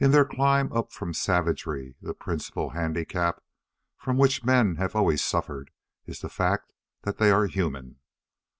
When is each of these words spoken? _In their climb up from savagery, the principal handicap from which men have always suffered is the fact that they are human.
_In 0.06 0.12
their 0.12 0.24
climb 0.24 0.72
up 0.72 0.92
from 0.92 1.12
savagery, 1.12 1.96
the 2.00 2.14
principal 2.14 2.70
handicap 2.70 3.42
from 3.98 4.16
which 4.16 4.44
men 4.44 4.76
have 4.76 4.94
always 4.94 5.24
suffered 5.24 5.72
is 6.06 6.20
the 6.20 6.28
fact 6.28 6.72
that 7.02 7.18
they 7.18 7.32
are 7.32 7.46
human. 7.46 7.98